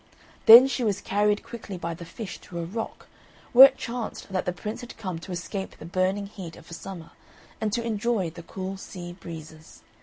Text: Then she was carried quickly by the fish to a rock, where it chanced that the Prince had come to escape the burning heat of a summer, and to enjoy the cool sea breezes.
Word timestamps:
Then 0.47 0.65
she 0.65 0.83
was 0.83 0.99
carried 0.99 1.43
quickly 1.43 1.77
by 1.77 1.93
the 1.93 2.05
fish 2.05 2.39
to 2.39 2.57
a 2.57 2.65
rock, 2.65 3.05
where 3.53 3.67
it 3.67 3.77
chanced 3.77 4.33
that 4.33 4.45
the 4.47 4.51
Prince 4.51 4.81
had 4.81 4.97
come 4.97 5.19
to 5.19 5.31
escape 5.31 5.77
the 5.77 5.85
burning 5.85 6.25
heat 6.25 6.55
of 6.55 6.71
a 6.71 6.73
summer, 6.73 7.11
and 7.61 7.71
to 7.71 7.83
enjoy 7.85 8.31
the 8.31 8.41
cool 8.41 8.77
sea 8.77 9.13
breezes. 9.13 9.83